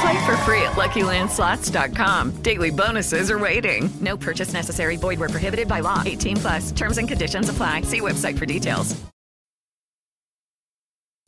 Play 0.00 0.18
for 0.26 0.36
free 0.44 0.62
at 0.62 0.76
LuckyLandSlots.com. 0.76 2.42
Daily 2.42 2.70
bonuses 2.70 3.30
are 3.30 3.38
waiting. 3.38 3.88
No 4.00 4.16
purchase 4.16 4.52
necessary. 4.52 4.96
Void 4.96 5.18
where 5.18 5.30
prohibited 5.30 5.68
by 5.68 5.80
law. 5.80 6.02
18 6.04 6.36
plus. 6.36 6.72
Terms 6.72 6.98
and 6.98 7.08
conditions 7.08 7.48
apply. 7.48 7.82
See 7.82 8.00
website 8.00 8.36
for 8.36 8.46
details. 8.46 8.94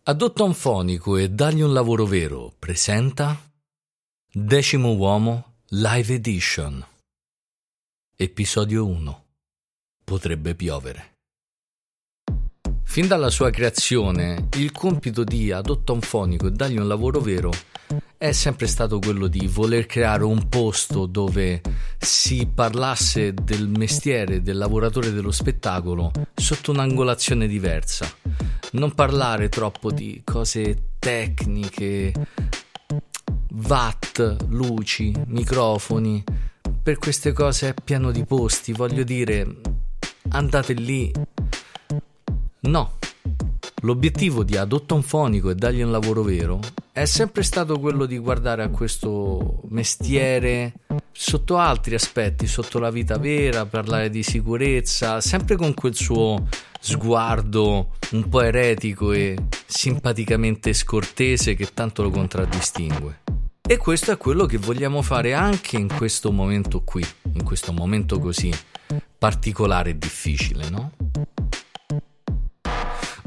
Adotta 0.09 0.43
un 0.43 0.55
fonico 0.55 1.19
e 1.19 1.29
dagli 1.29 1.61
un 1.61 1.75
lavoro 1.75 2.07
vero. 2.07 2.55
Presenta 2.59 3.37
Decimo 4.33 4.95
Uomo 4.95 5.57
Live 5.69 6.15
Edition. 6.15 6.83
Episodio 8.17 8.87
1. 8.87 9.25
Potrebbe 10.05 10.55
piovere. 10.55 11.17
Fin 12.85 13.07
dalla 13.07 13.29
sua 13.29 13.51
creazione, 13.51 14.49
il 14.57 14.73
compito 14.73 15.25
di 15.25 15.53
Adotta 15.53 15.93
un 15.93 16.01
fonico 16.01 16.47
e 16.47 16.53
dargli 16.53 16.79
un 16.79 16.89
lavoro 16.89 17.21
vero 17.21 17.53
è 18.19 18.33
sempre 18.33 18.67
stato 18.67 18.99
quello 18.99 19.29
di 19.29 19.47
voler 19.47 19.87
creare 19.87 20.25
un 20.25 20.49
posto 20.49 21.07
dove 21.07 21.61
si 21.99 22.49
parlasse 22.53 23.33
del 23.33 23.69
mestiere 23.69 24.43
del 24.43 24.59
lavoratore 24.59 25.13
dello 25.13 25.31
spettacolo 25.31 26.11
sotto 26.35 26.73
un'angolazione 26.73 27.47
diversa. 27.47 28.13
Non 28.73 28.93
parlare 28.93 29.49
troppo 29.49 29.93
di 29.93 30.21
cose 30.25 30.95
tecniche, 30.99 32.13
watt, 33.67 34.37
luci, 34.49 35.15
microfoni. 35.27 36.25
Per 36.83 36.99
queste 36.99 37.33
cose 37.33 37.69
è 37.69 37.75
pieno 37.83 38.11
di 38.11 38.25
posti, 38.25 38.73
voglio 38.73 39.05
dire, 39.05 39.47
andate 40.31 40.73
lì 40.73 41.13
No. 42.61 42.98
L'obiettivo 43.89 44.45
di 44.45 44.55
Adotta 44.59 44.93
un 44.93 45.03
fonico 45.03 45.49
e 45.49 45.55
dargli 45.55 45.81
un 45.81 45.91
lavoro 45.91 46.23
vero 46.23 46.61
è 46.93 47.07
sempre 47.07 47.43
stato 47.43 47.79
quello 47.79 48.05
di 48.05 48.19
guardare 48.19 48.63
a 48.63 48.69
questo 48.69 49.63
mestiere 49.71 50.75
sotto 51.11 51.57
altri 51.57 51.95
aspetti, 51.95 52.47
sotto 52.47 52.79
la 52.81 52.91
vita 52.91 53.17
vera, 53.17 53.65
parlare 53.65 54.11
di 54.11 54.23
sicurezza, 54.23 55.23
sempre 55.23 55.57
con 55.57 55.73
quel 55.73 55.95
suo 55.95 56.49
sguardo 56.79 57.93
un 58.11 58.29
po' 58.29 58.43
eretico 58.43 59.13
e 59.13 59.39
simpaticamente 59.65 60.75
scortese 60.75 61.55
che 61.55 61.73
tanto 61.73 62.03
lo 62.03 62.11
contraddistingue. 62.11 63.21
E 63.67 63.79
questo 63.79 64.13
è 64.13 64.19
quello 64.19 64.45
che 64.45 64.59
vogliamo 64.59 65.01
fare 65.01 65.33
anche 65.33 65.79
in 65.79 65.89
questo 65.89 66.31
momento 66.31 66.83
qui, 66.83 67.03
in 67.33 67.43
questo 67.43 67.73
momento 67.73 68.19
così 68.19 68.53
particolare 69.17 69.91
e 69.91 69.99
difficile, 69.99 70.69
no? 70.69 70.93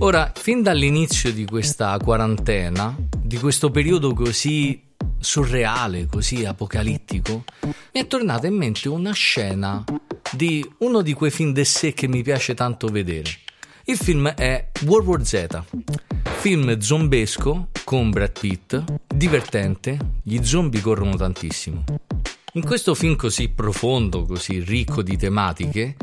Ora, 0.04 0.32
fin 0.36 0.64
dall'inizio 0.64 1.32
di 1.32 1.46
questa 1.46 1.96
quarantena, 2.04 2.98
di 3.22 3.38
questo 3.38 3.70
periodo 3.70 4.16
così 4.16 4.82
surreale, 5.20 6.08
così 6.08 6.44
apocalittico, 6.44 7.44
mi 7.62 8.02
è 8.02 8.08
tornata 8.08 8.48
in 8.48 8.56
mente 8.56 8.90
una 8.90 9.12
scena 9.12 9.84
di 10.32 10.68
uno 10.80 11.04
di 11.04 11.14
quei 11.14 11.30
film 11.30 11.54
d'essè 11.54 11.94
che 11.94 12.08
mi 12.08 12.24
piace 12.24 12.56
tanto 12.56 12.88
vedere. 12.88 13.30
Il 13.86 13.96
film 13.96 14.28
è 14.30 14.72
World 14.86 15.08
War 15.08 15.24
Z, 15.24 15.62
film 16.40 16.80
zombesco 16.80 17.68
con 17.84 18.10
Brad 18.10 18.40
Pitt, 18.40 18.84
divertente, 19.06 20.00
gli 20.24 20.44
zombie 20.44 20.82
corrono 20.82 21.16
tantissimo. 21.16 21.84
In 22.54 22.66
questo 22.66 22.96
film 22.96 23.16
così 23.16 23.50
profondo, 23.50 24.26
così 24.26 24.62
ricco 24.62 25.04
di 25.04 25.16
tematiche, 25.16 25.96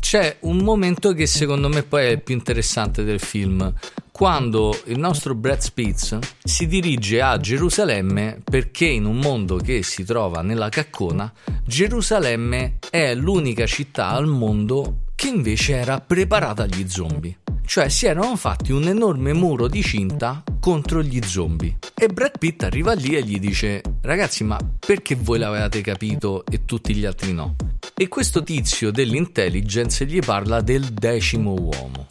c'è 0.00 0.38
un 0.40 0.58
momento 0.58 1.12
che 1.12 1.26
secondo 1.26 1.68
me 1.68 1.82
poi 1.82 2.06
è 2.06 2.08
il 2.10 2.22
più 2.22 2.34
interessante 2.34 3.04
del 3.04 3.20
film, 3.20 3.72
quando 4.10 4.76
il 4.86 4.98
nostro 4.98 5.34
Brad 5.34 5.60
Spitz 5.60 6.18
si 6.42 6.66
dirige 6.66 7.22
a 7.22 7.38
Gerusalemme 7.38 8.40
perché 8.42 8.86
in 8.86 9.04
un 9.04 9.18
mondo 9.18 9.56
che 9.56 9.82
si 9.82 10.02
trova 10.04 10.42
nella 10.42 10.68
caccona, 10.68 11.32
Gerusalemme 11.64 12.78
è 12.90 13.14
l'unica 13.14 13.66
città 13.66 14.08
al 14.08 14.26
mondo 14.26 15.02
che 15.14 15.28
invece 15.28 15.74
era 15.74 16.00
preparata 16.00 16.64
agli 16.64 16.88
zombie. 16.88 17.38
Cioè 17.64 17.88
si 17.88 18.06
erano 18.06 18.34
fatti 18.34 18.72
un 18.72 18.88
enorme 18.88 19.32
muro 19.34 19.68
di 19.68 19.82
cinta 19.82 20.42
contro 20.58 21.02
gli 21.02 21.20
zombie. 21.22 21.76
E 21.94 22.08
Brad 22.08 22.38
Pitt 22.38 22.62
arriva 22.62 22.94
lì 22.94 23.14
e 23.14 23.22
gli 23.22 23.38
dice: 23.38 23.82
Ragazzi, 24.00 24.42
ma 24.42 24.58
perché 24.78 25.16
voi 25.16 25.38
l'avevate 25.38 25.80
capito 25.80 26.46
e 26.46 26.64
tutti 26.64 26.94
gli 26.94 27.04
altri 27.04 27.32
no? 27.34 27.56
E 28.00 28.06
questo 28.06 28.44
tizio 28.44 28.92
dell'intelligence 28.92 30.06
gli 30.06 30.20
parla 30.20 30.60
del 30.60 30.84
decimo 30.84 31.54
uomo. 31.54 32.06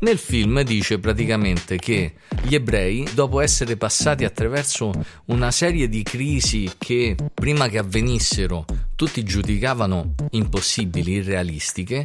Nel 0.00 0.18
film 0.18 0.60
dice 0.62 0.98
praticamente 0.98 1.76
che 1.76 2.14
gli 2.42 2.56
ebrei, 2.56 3.06
dopo 3.14 3.38
essere 3.38 3.76
passati 3.76 4.24
attraverso 4.24 4.90
una 5.26 5.52
serie 5.52 5.88
di 5.88 6.02
crisi 6.02 6.68
che 6.78 7.14
prima 7.32 7.68
che 7.68 7.78
avvenissero 7.78 8.64
tutti 8.96 9.22
giudicavano 9.22 10.16
impossibili, 10.30 11.12
irrealistiche, 11.12 12.04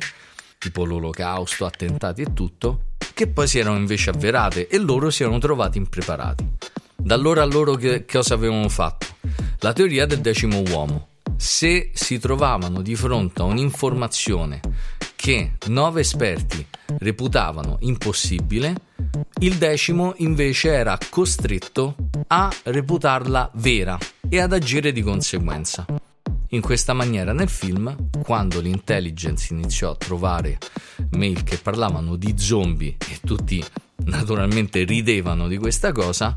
tipo 0.59 0.85
l'olocausto, 0.85 1.65
attentati 1.65 2.21
e 2.21 2.33
tutto, 2.33 2.89
che 3.15 3.25
poi 3.25 3.47
si 3.47 3.57
erano 3.57 3.77
invece 3.77 4.11
avverate 4.11 4.67
e 4.67 4.77
loro 4.77 5.09
si 5.09 5.23
erano 5.23 5.39
trovati 5.39 5.79
impreparati. 5.79 6.47
Da 6.95 7.15
allora 7.15 7.43
loro 7.43 7.73
che 7.73 8.05
cosa 8.05 8.35
avevano 8.35 8.69
fatto? 8.69 9.07
La 9.61 9.73
teoria 9.73 10.05
del 10.05 10.19
decimo 10.19 10.61
uomo. 10.69 11.07
Se 11.37 11.91
si 11.93 12.17
trovavano 12.17 12.81
di 12.81 12.95
fronte 12.95 13.41
a 13.41 13.45
un'informazione 13.45 14.59
che 15.15 15.53
nove 15.67 16.01
esperti 16.01 16.65
reputavano 16.97 17.77
impossibile, 17.81 18.75
il 19.39 19.55
decimo 19.55 20.13
invece 20.17 20.69
era 20.69 20.97
costretto 21.09 21.95
a 22.27 22.51
reputarla 22.63 23.51
vera 23.55 23.97
e 24.27 24.39
ad 24.39 24.51
agire 24.51 24.91
di 24.91 25.01
conseguenza. 25.01 25.85
In 26.49 26.61
questa 26.61 26.93
maniera 26.93 27.33
nel 27.33 27.49
film, 27.49 28.09
quando 28.23 28.59
l'intelligence 28.59 29.53
iniziò 29.53 29.91
a 29.91 29.95
trovare 29.95 30.57
mail 31.11 31.43
che 31.43 31.57
parlavano 31.57 32.15
di 32.15 32.33
zombie 32.37 32.95
e 33.09 33.19
tutti 33.23 33.63
naturalmente 34.05 34.83
ridevano 34.83 35.47
di 35.47 35.57
questa 35.57 35.91
cosa, 35.91 36.33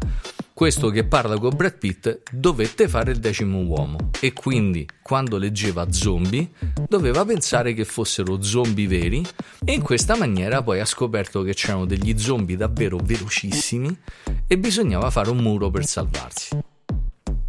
questo 0.61 0.91
che 0.91 1.05
parla 1.05 1.39
con 1.39 1.57
Brad 1.57 1.79
Pitt 1.79 2.21
dovette 2.31 2.87
fare 2.87 3.13
il 3.13 3.19
decimo 3.19 3.61
uomo 3.61 4.11
e 4.21 4.35
quindi 4.35 4.87
quando 5.01 5.39
leggeva 5.39 5.91
zombie 5.91 6.51
doveva 6.87 7.25
pensare 7.25 7.73
che 7.73 7.87
fossero 7.87 8.43
zombie 8.43 8.87
veri 8.87 9.25
e 9.65 9.73
in 9.73 9.81
questa 9.81 10.19
maniera 10.19 10.63
poi 10.63 10.81
ha 10.81 10.85
scoperto 10.85 11.41
che 11.41 11.55
c'erano 11.55 11.87
degli 11.87 12.19
zombie 12.19 12.59
davvero 12.59 12.99
velocissimi 13.03 14.01
e 14.47 14.59
bisognava 14.59 15.09
fare 15.09 15.31
un 15.31 15.39
muro 15.39 15.71
per 15.71 15.87
salvarsi. 15.87 16.59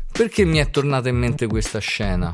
Perché 0.10 0.46
mi 0.46 0.60
è 0.60 0.70
tornata 0.70 1.10
in 1.10 1.18
mente 1.18 1.48
questa 1.48 1.80
scena? 1.80 2.34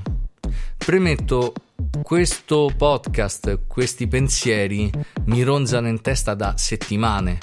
Premetto, 0.77 1.53
questo 2.01 2.71
podcast, 2.75 3.61
questi 3.67 4.07
pensieri 4.07 4.91
mi 5.25 5.43
ronzano 5.43 5.87
in 5.87 6.01
testa 6.01 6.33
da 6.33 6.55
settimane 6.57 7.37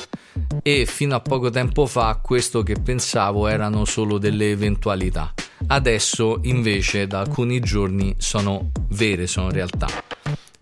e 0.63 0.87
fino 0.87 1.15
a 1.15 1.21
poco 1.21 1.51
tempo 1.51 1.87
fa 1.87 2.19
questo 2.23 2.63
che 2.63 2.77
pensavo 2.83 3.47
erano 3.49 3.85
solo 3.85 4.19
delle 4.19 4.51
eventualità. 4.51 5.33
Adesso 5.67 6.41
invece 6.43 7.07
da 7.07 7.21
alcuni 7.21 7.61
giorni 7.61 8.15
sono 8.19 8.71
vere, 8.89 9.27
sono 9.27 9.51
realtà. 9.51 9.89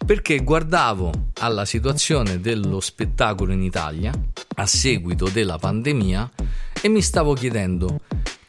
Perché 0.05 0.40
guardavo 0.40 1.12
alla 1.40 1.64
situazione 1.64 2.40
dello 2.40 2.81
spettacolo 2.81 3.52
in 3.52 3.62
Italia 3.62 4.12
a 4.56 4.67
seguito 4.67 5.29
della 5.29 5.58
pandemia 5.58 6.31
e 6.81 6.88
mi 6.88 7.02
stavo 7.02 7.34
chiedendo 7.34 8.00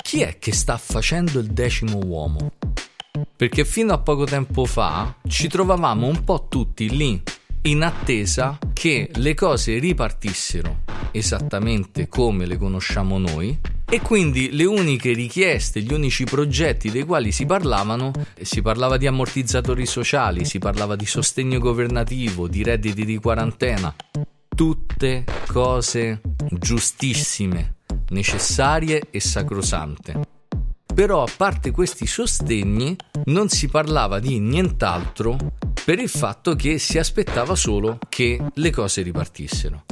chi 0.01 0.21
è 0.21 0.37
che 0.37 0.51
sta 0.51 0.77
facendo 0.77 1.39
il 1.39 1.47
decimo 1.47 1.99
uomo? 2.03 2.51
Perché 3.35 3.65
fino 3.65 3.93
a 3.93 3.97
poco 3.97 4.25
tempo 4.25 4.65
fa 4.65 5.15
ci 5.27 5.47
trovavamo 5.47 6.07
un 6.07 6.23
po' 6.23 6.47
tutti 6.49 6.89
lì 6.89 7.21
in 7.63 7.81
attesa 7.83 8.57
che 8.73 9.09
le 9.13 9.33
cose 9.33 9.79
ripartissero 9.79 10.81
esattamente 11.11 12.07
come 12.07 12.45
le 12.45 12.57
conosciamo 12.57 13.17
noi 13.17 13.57
e 13.85 14.01
quindi 14.01 14.51
le 14.51 14.65
uniche 14.65 15.13
richieste, 15.13 15.81
gli 15.81 15.93
unici 15.93 16.23
progetti 16.23 16.89
dei 16.89 17.03
quali 17.03 17.31
si 17.31 17.45
parlavano, 17.45 18.11
si 18.41 18.61
parlava 18.61 18.97
di 18.97 19.05
ammortizzatori 19.05 19.85
sociali, 19.85 20.45
si 20.45 20.57
parlava 20.57 20.95
di 20.95 21.05
sostegno 21.05 21.59
governativo, 21.59 22.47
di 22.47 22.63
redditi 22.63 23.05
di 23.05 23.17
quarantena, 23.17 23.93
tutte 24.55 25.23
cose 25.45 26.21
giustissime, 26.49 27.75
necessarie 28.09 29.03
e 29.11 29.19
sacrosante. 29.19 30.32
Però 30.93 31.23
a 31.23 31.31
parte 31.35 31.71
questi 31.71 32.05
sostegni 32.05 32.95
non 33.25 33.49
si 33.49 33.67
parlava 33.67 34.19
di 34.19 34.39
nient'altro 34.39 35.35
per 35.83 35.97
il 35.97 36.07
fatto 36.07 36.55
che 36.55 36.77
si 36.77 36.99
aspettava 36.99 37.55
solo 37.55 37.97
che 38.09 38.39
le 38.53 38.69
cose 38.69 39.01
ripartissero. 39.01 39.85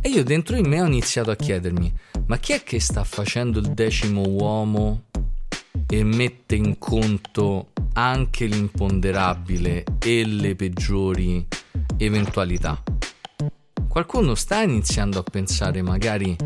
E 0.00 0.08
io 0.08 0.24
dentro 0.24 0.56
di 0.56 0.68
me 0.68 0.82
ho 0.82 0.86
iniziato 0.86 1.30
a 1.30 1.36
chiedermi, 1.36 1.92
ma 2.26 2.36
chi 2.38 2.52
è 2.52 2.64
che 2.64 2.80
sta 2.80 3.04
facendo 3.04 3.60
il 3.60 3.68
decimo 3.68 4.22
uomo 4.26 5.04
e 5.86 6.02
mette 6.02 6.56
in 6.56 6.78
conto 6.78 7.68
anche 7.92 8.46
l'imponderabile 8.46 9.84
e 10.00 10.26
le 10.26 10.56
peggiori 10.56 11.46
eventualità? 11.96 12.82
Qualcuno 13.86 14.34
sta 14.34 14.62
iniziando 14.62 15.20
a 15.20 15.22
pensare 15.22 15.80
magari 15.80 16.36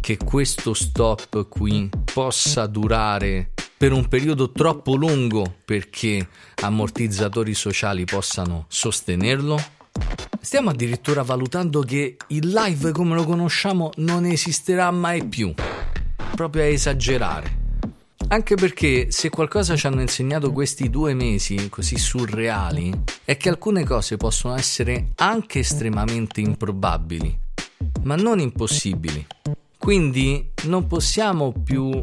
che 0.00 0.18
questo 0.18 0.74
stop 0.74 1.48
qui 1.48 1.88
possa 2.14 2.66
durare 2.66 3.50
per 3.76 3.90
un 3.90 4.06
periodo 4.06 4.52
troppo 4.52 4.94
lungo 4.94 5.52
perché 5.64 6.28
ammortizzatori 6.62 7.54
sociali 7.54 8.04
possano 8.04 8.66
sostenerlo? 8.68 9.60
Stiamo 10.40 10.70
addirittura 10.70 11.24
valutando 11.24 11.80
che 11.80 12.16
il 12.28 12.50
live 12.50 12.92
come 12.92 13.16
lo 13.16 13.24
conosciamo 13.24 13.90
non 13.96 14.26
esisterà 14.26 14.92
mai 14.92 15.26
più. 15.26 15.52
Proprio 16.36 16.62
a 16.62 16.66
esagerare. 16.66 17.62
Anche 18.28 18.54
perché 18.54 19.10
se 19.10 19.28
qualcosa 19.28 19.74
ci 19.74 19.88
hanno 19.88 20.00
insegnato 20.00 20.52
questi 20.52 20.88
due 20.90 21.14
mesi 21.14 21.68
così 21.68 21.98
surreali 21.98 22.92
è 23.24 23.36
che 23.36 23.48
alcune 23.48 23.82
cose 23.82 24.16
possono 24.16 24.54
essere 24.54 25.08
anche 25.16 25.58
estremamente 25.58 26.40
improbabili, 26.40 27.36
ma 28.04 28.14
non 28.14 28.38
impossibili. 28.38 29.26
Quindi 29.84 30.50
non 30.62 30.86
possiamo 30.86 31.52
più 31.52 32.02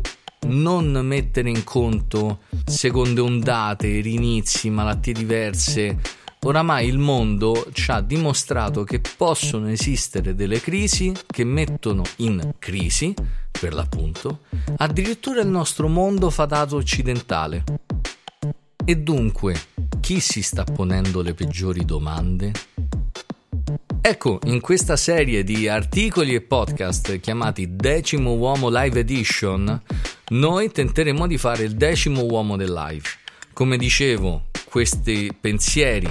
non 0.49 0.91
mettere 1.03 1.49
in 1.49 1.63
conto 1.63 2.41
seconde 2.63 3.21
ondate, 3.21 4.01
rinizi, 4.01 4.69
malattie 4.69 5.13
diverse. 5.13 5.99
Oramai 6.41 6.87
il 6.87 6.99
mondo 6.99 7.69
ci 7.73 7.89
ha 7.89 8.01
dimostrato 8.01 8.83
che 8.83 9.01
possono 9.17 9.67
esistere 9.67 10.35
delle 10.35 10.61
crisi 10.61 11.11
che 11.25 11.43
mettono 11.43 12.03
in 12.17 12.53
crisi, 12.59 13.15
per 13.49 13.73
l'appunto, 13.73 14.41
addirittura 14.77 15.41
il 15.41 15.47
nostro 15.47 15.87
mondo 15.87 16.29
fatato 16.29 16.75
occidentale. 16.75 17.63
E 18.85 18.95
dunque, 18.95 19.59
chi 19.99 20.19
si 20.19 20.43
sta 20.43 20.63
ponendo 20.65 21.23
le 21.23 21.33
peggiori 21.33 21.83
domande? 21.83 22.51
Ecco, 24.03 24.39
in 24.45 24.61
questa 24.61 24.95
serie 24.95 25.43
di 25.43 25.67
articoli 25.67 26.33
e 26.33 26.41
podcast 26.41 27.19
chiamati 27.19 27.75
Decimo 27.75 28.33
Uomo 28.33 28.67
Live 28.67 28.99
Edition, 28.99 29.79
noi 30.29 30.71
tenteremo 30.71 31.27
di 31.27 31.37
fare 31.37 31.65
il 31.65 31.75
decimo 31.75 32.23
uomo 32.23 32.57
del 32.57 32.73
live. 32.73 33.07
Come 33.53 33.77
dicevo, 33.77 34.45
questi 34.65 35.31
pensieri, 35.39 36.09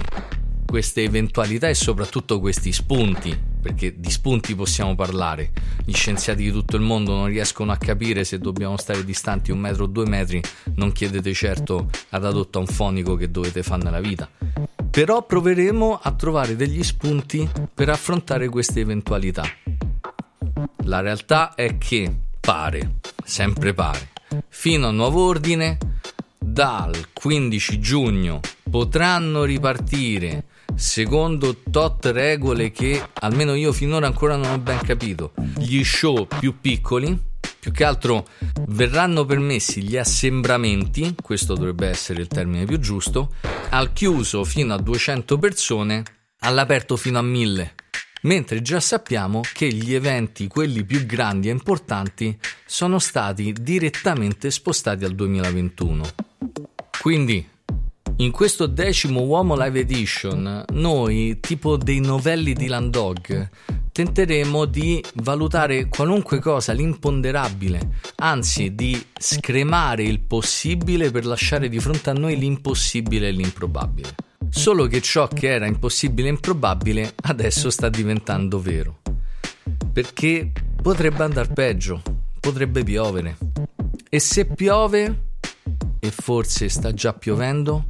queste 0.64 1.02
eventualità 1.02 1.68
e 1.68 1.74
soprattutto 1.74 2.38
questi 2.38 2.70
spunti, 2.70 3.36
perché 3.60 3.98
di 3.98 4.10
spunti 4.10 4.54
possiamo 4.54 4.94
parlare. 4.94 5.50
Gli 5.84 5.92
scienziati 5.92 6.44
di 6.44 6.52
tutto 6.52 6.76
il 6.76 6.82
mondo 6.82 7.16
non 7.16 7.26
riescono 7.26 7.72
a 7.72 7.76
capire 7.76 8.22
se 8.22 8.38
dobbiamo 8.38 8.76
stare 8.76 9.04
distanti 9.04 9.50
un 9.50 9.58
metro 9.58 9.84
o 9.84 9.88
due 9.88 10.06
metri, 10.06 10.40
non 10.76 10.92
chiedete 10.92 11.32
certo 11.34 11.90
ad 12.10 12.24
adotto 12.24 12.60
un 12.60 12.68
fonico 12.68 13.16
che 13.16 13.32
dovete 13.32 13.64
fare 13.64 13.82
nella 13.82 14.00
vita 14.00 14.30
però 14.90 15.24
proveremo 15.24 16.00
a 16.02 16.12
trovare 16.12 16.56
degli 16.56 16.82
spunti 16.82 17.48
per 17.72 17.88
affrontare 17.88 18.48
queste 18.48 18.80
eventualità. 18.80 19.44
La 20.84 21.00
realtà 21.00 21.54
è 21.54 21.78
che 21.78 22.12
pare, 22.40 22.96
sempre 23.24 23.72
pare, 23.72 24.10
fino 24.48 24.88
a 24.88 24.90
nuovo 24.90 25.26
ordine, 25.26 25.78
dal 26.36 26.94
15 27.12 27.78
giugno 27.78 28.40
potranno 28.68 29.44
ripartire 29.44 30.44
secondo 30.74 31.56
tot 31.70 32.06
regole 32.06 32.70
che 32.70 33.02
almeno 33.20 33.54
io 33.54 33.72
finora 33.72 34.06
ancora 34.06 34.36
non 34.36 34.50
ho 34.50 34.58
ben 34.58 34.78
capito. 34.78 35.32
Gli 35.58 35.84
show 35.84 36.26
più 36.26 36.60
piccoli 36.60 37.28
più 37.60 37.70
che 37.72 37.84
altro 37.84 38.26
verranno 38.68 39.26
permessi 39.26 39.82
gli 39.82 39.96
assembramenti, 39.96 41.14
questo 41.22 41.54
dovrebbe 41.54 41.88
essere 41.88 42.22
il 42.22 42.26
termine 42.26 42.64
più 42.64 42.80
giusto, 42.80 43.34
al 43.68 43.92
chiuso 43.92 44.44
fino 44.44 44.72
a 44.72 44.78
200 44.78 45.38
persone, 45.38 46.02
all'aperto 46.40 46.96
fino 46.96 47.18
a 47.18 47.22
1000. 47.22 47.74
Mentre 48.22 48.62
già 48.62 48.80
sappiamo 48.80 49.40
che 49.52 49.72
gli 49.72 49.94
eventi, 49.94 50.46
quelli 50.46 50.84
più 50.84 51.04
grandi 51.06 51.48
e 51.48 51.52
importanti, 51.52 52.38
sono 52.66 52.98
stati 52.98 53.54
direttamente 53.58 54.50
spostati 54.50 55.04
al 55.04 55.14
2021. 55.14 56.04
Quindi, 57.00 57.48
in 58.20 58.32
questo 58.32 58.66
decimo 58.66 59.22
Uomo 59.22 59.56
Live 59.56 59.80
Edition, 59.80 60.64
noi, 60.74 61.38
tipo 61.40 61.78
dei 61.78 62.00
novelli 62.00 62.52
di 62.52 62.66
Landog, 62.66 63.48
tenteremo 63.90 64.66
di 64.66 65.02
valutare 65.14 65.86
qualunque 65.88 66.38
cosa, 66.38 66.74
l'imponderabile, 66.74 68.00
anzi 68.16 68.74
di 68.74 69.02
scremare 69.18 70.02
il 70.02 70.20
possibile 70.20 71.10
per 71.10 71.24
lasciare 71.24 71.70
di 71.70 71.80
fronte 71.80 72.10
a 72.10 72.12
noi 72.12 72.38
l'impossibile 72.38 73.28
e 73.28 73.30
l'improbabile. 73.30 74.14
Solo 74.50 74.86
che 74.86 75.00
ciò 75.00 75.26
che 75.26 75.48
era 75.48 75.66
impossibile 75.66 76.28
e 76.28 76.32
improbabile 76.32 77.14
adesso 77.22 77.70
sta 77.70 77.88
diventando 77.88 78.60
vero. 78.60 78.98
Perché 79.92 80.52
potrebbe 80.82 81.22
andare 81.22 81.50
peggio, 81.54 82.02
potrebbe 82.38 82.84
piovere. 82.84 83.38
E 84.10 84.18
se 84.18 84.44
piove, 84.44 85.28
e 85.98 86.10
forse 86.10 86.68
sta 86.68 86.92
già 86.92 87.14
piovendo, 87.14 87.89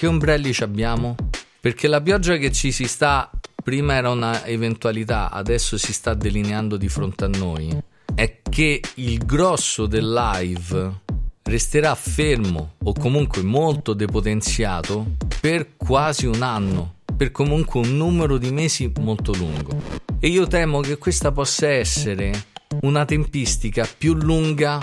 che 0.00 0.06
ombrelli 0.06 0.56
abbiamo? 0.60 1.14
Perché 1.60 1.86
la 1.86 2.00
pioggia 2.00 2.38
che 2.38 2.50
ci 2.52 2.72
si 2.72 2.84
sta 2.84 3.30
prima 3.62 3.96
era 3.96 4.08
una 4.08 4.46
eventualità, 4.46 5.30
adesso 5.30 5.76
si 5.76 5.92
sta 5.92 6.14
delineando 6.14 6.78
di 6.78 6.88
fronte 6.88 7.24
a 7.24 7.28
noi, 7.28 7.78
è 8.14 8.38
che 8.48 8.80
il 8.94 9.18
grosso 9.26 9.84
del 9.84 10.10
live 10.10 11.00
resterà 11.42 11.94
fermo 11.94 12.76
o 12.82 12.94
comunque 12.94 13.42
molto 13.42 13.92
depotenziato 13.92 15.16
per 15.38 15.76
quasi 15.76 16.24
un 16.24 16.40
anno, 16.40 16.94
per 17.14 17.30
comunque 17.30 17.80
un 17.80 17.94
numero 17.94 18.38
di 18.38 18.50
mesi 18.50 18.90
molto 19.00 19.34
lungo. 19.34 19.82
E 20.18 20.28
io 20.28 20.46
temo 20.46 20.80
che 20.80 20.96
questa 20.96 21.30
possa 21.30 21.68
essere 21.68 22.46
una 22.80 23.04
tempistica 23.04 23.86
più 23.98 24.14
lunga 24.14 24.80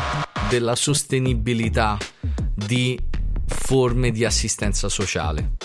della 0.47 0.75
sostenibilità 0.75 1.97
di 2.53 2.99
forme 3.67 4.11
di 4.11 4.23
assistenza 4.23 4.87
sociale. 4.87 5.57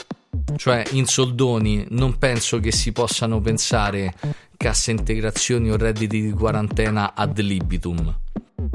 Cioè, 0.56 0.82
in 0.90 1.06
soldoni 1.06 1.87
non 1.90 2.18
penso 2.18 2.59
che 2.59 2.73
si 2.73 2.90
possano 2.90 3.40
pensare 3.40 4.12
casse 4.56 4.90
integrazioni 4.90 5.71
o 5.71 5.76
redditi 5.76 6.21
di 6.21 6.32
quarantena 6.32 7.14
ad 7.14 7.38
libitum. 7.38 8.12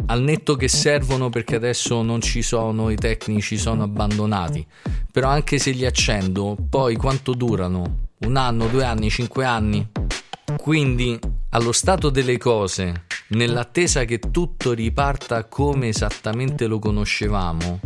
Al 0.06 0.22
netto 0.22 0.56
che 0.56 0.70
servono 0.70 1.28
perché 1.28 1.56
adesso 1.56 2.02
non 2.04 2.22
ci 2.22 2.42
sono, 2.42 2.90
i 2.90 2.96
tecnici 2.96 3.58
sono 3.58 3.84
abbandonati. 3.84 4.66
Però 5.12 5.28
anche 5.28 5.60
se 5.60 5.72
li 5.72 5.86
accendo, 5.86 6.56
poi 6.70 6.96
quanto 6.96 7.34
durano? 7.34 8.08
Un 8.20 8.38
anno, 8.38 8.68
due 8.68 8.86
anni, 8.86 9.10
cinque 9.10 9.44
anni? 9.44 9.86
Quindi, 10.56 11.20
allo 11.50 11.74
stato 11.74 12.10
delle 12.10 12.38
cose, 12.38 13.04
nell'attesa 13.32 14.06
che 14.06 14.20
tutto 14.20 14.72
riparta 14.72 15.44
come 15.44 15.90
esattamente 15.90 16.66
lo 16.66 16.80
conoscevamo, 16.80 17.82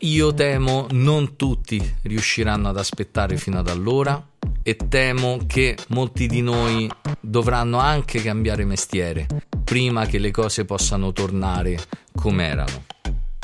Io 0.00 0.34
temo 0.34 0.86
non 0.90 1.36
tutti 1.36 1.96
riusciranno 2.02 2.68
ad 2.68 2.76
aspettare 2.76 3.36
fino 3.36 3.58
ad 3.58 3.68
allora 3.68 4.22
e 4.62 4.76
temo 4.76 5.40
che 5.46 5.76
molti 5.88 6.26
di 6.26 6.42
noi 6.42 6.90
dovranno 7.20 7.78
anche 7.78 8.20
cambiare 8.20 8.64
mestiere 8.64 9.26
prima 9.62 10.06
che 10.06 10.18
le 10.18 10.30
cose 10.30 10.64
possano 10.64 11.12
tornare 11.12 11.78
come 12.14 12.46
erano. 12.46 12.84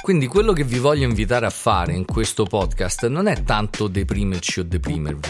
Quindi 0.03 0.27
quello 0.27 0.53
che 0.53 0.65
vi 0.65 0.79
voglio 0.79 1.07
invitare 1.07 1.47
a 1.47 1.51
fare 1.51 1.95
in 1.95 2.05
questo 2.05 2.45
podcast 2.45 3.07
non 3.07 3.27
è 3.27 3.43
tanto 3.43 3.87
deprimerci 3.87 4.61
o 4.61 4.65
deprimervi, 4.65 5.29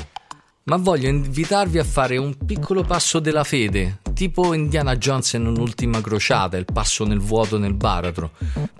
ma 0.64 0.76
voglio 0.76 1.08
invitarvi 1.08 1.78
a 1.78 1.84
fare 1.84 2.16
un 2.16 2.36
piccolo 2.46 2.82
passo 2.82 3.18
della 3.18 3.44
fede, 3.44 3.98
tipo 4.14 4.54
Indiana 4.54 4.96
Jones 4.96 5.32
in 5.34 5.46
un'ultima 5.46 6.00
crociata, 6.00 6.56
il 6.56 6.66
passo 6.72 7.04
nel 7.04 7.18
vuoto 7.18 7.58
nel 7.58 7.74
baratro. 7.74 8.30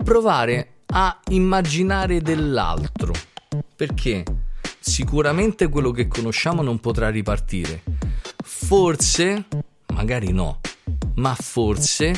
Provare 0.03 0.80
a 0.91 1.19
immaginare 1.29 2.21
dell'altro. 2.21 3.13
Perché 3.75 4.23
sicuramente 4.79 5.69
quello 5.69 5.91
che 5.91 6.07
conosciamo 6.07 6.61
non 6.61 6.79
potrà 6.79 7.09
ripartire. 7.09 7.83
Forse, 8.43 9.45
magari 9.93 10.31
no, 10.31 10.59
ma 11.15 11.35
forse 11.35 12.13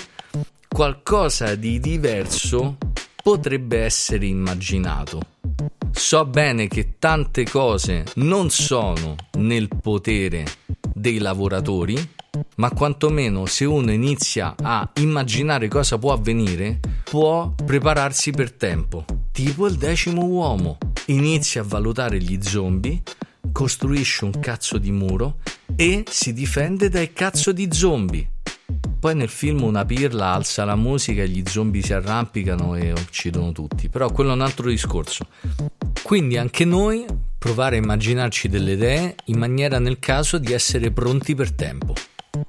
qualcosa 0.68 1.56
di 1.56 1.80
diverso 1.80 2.77
potrebbe 3.22 3.84
essere 3.84 4.25
immaginato. 4.25 5.22
So 5.92 6.25
bene 6.25 6.68
che 6.68 6.96
tante 6.98 7.44
cose 7.44 8.03
non 8.15 8.50
sono 8.50 9.15
nel 9.34 9.70
potere 9.82 10.46
dei 10.94 11.20
lavoratori, 11.20 12.12
ma 12.55 12.72
quantomeno 12.72 13.45
se 13.45 13.65
uno 13.65 13.91
inizia 13.91 14.55
a 14.62 14.89
immaginare 14.95 15.67
cosa 15.67 15.98
può 15.98 16.13
avvenire, 16.13 16.79
può 17.03 17.53
prepararsi 17.65 18.31
per 18.31 18.51
tempo. 18.51 19.05
Tipo 19.31 19.67
il 19.67 19.75
decimo 19.75 20.25
uomo. 20.25 20.77
Inizia 21.07 21.62
a 21.62 21.65
valutare 21.65 22.19
gli 22.19 22.39
zombie, 22.41 23.01
costruisce 23.51 24.25
un 24.25 24.39
cazzo 24.39 24.77
di 24.77 24.91
muro 24.91 25.38
e 25.75 26.03
si 26.07 26.33
difende 26.33 26.89
dai 26.89 27.12
cazzo 27.13 27.51
di 27.51 27.67
zombie. 27.72 28.29
Poi 29.00 29.15
nel 29.15 29.29
film 29.29 29.63
una 29.63 29.83
pirla 29.83 30.27
alza 30.27 30.63
la 30.63 30.77
musica 30.77 31.24
e 31.24 31.27
gli 31.27 31.43
zombie 31.45 31.81
si 31.81 31.93
arrampicano 31.93 32.75
e 32.75 32.91
uccidono 32.91 33.51
tutti. 33.51 33.89
Però 33.89 34.10
quello 34.12 34.29
è 34.29 34.33
un 34.33 34.41
altro 34.41 34.69
discorso. 34.69 35.27
Quindi 36.03 36.38
anche 36.38 36.63
noi 36.63 37.05
provare 37.38 37.75
a 37.75 37.79
immaginarci 37.79 38.48
delle 38.48 38.74
idee 38.74 39.15
in 39.25 39.38
maniera 39.38 39.77
nel 39.79 40.00
caso 40.00 40.38
di 40.38 40.53
essere 40.53 40.91
pronti 40.91 41.36
per 41.36 41.51
tempo. 41.51 41.93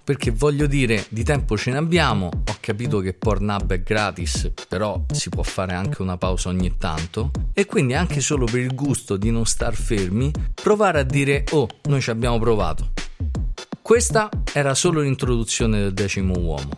Perché 0.04 0.30
voglio 0.30 0.66
dire, 0.66 1.06
di 1.08 1.24
tempo 1.24 1.56
ce 1.56 1.70
ne 1.70 1.78
abbiamo, 1.78 2.26
ho 2.26 2.56
capito 2.60 2.98
che 2.98 3.14
Pornhub 3.14 3.72
è 3.72 3.82
gratis, 3.82 4.52
però 4.68 5.02
si 5.10 5.30
può 5.30 5.42
fare 5.42 5.72
anche 5.72 6.02
una 6.02 6.18
pausa 6.18 6.50
ogni 6.50 6.76
tanto, 6.76 7.30
e 7.54 7.64
quindi 7.64 7.94
anche 7.94 8.20
solo 8.20 8.44
per 8.44 8.60
il 8.60 8.74
gusto 8.74 9.16
di 9.16 9.30
non 9.30 9.46
star 9.46 9.74
fermi, 9.74 10.30
provare 10.52 11.00
a 11.00 11.04
dire, 11.04 11.46
oh, 11.52 11.66
noi 11.84 12.02
ci 12.02 12.10
abbiamo 12.10 12.38
provato. 12.38 12.90
Questa 13.80 14.28
era 14.52 14.74
solo 14.74 15.00
l'introduzione 15.00 15.78
del 15.78 15.94
decimo 15.94 16.38
uomo. 16.38 16.68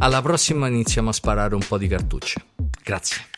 Alla 0.00 0.20
prossima 0.20 0.68
iniziamo 0.68 1.08
a 1.08 1.12
sparare 1.14 1.54
un 1.54 1.64
po' 1.66 1.78
di 1.78 1.88
cartucce. 1.88 2.44
Grazie. 2.84 3.37